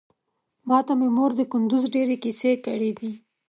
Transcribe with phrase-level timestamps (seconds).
[0.67, 3.11] ماته مې مور د کندوز ډېرې کيسې کړې دي.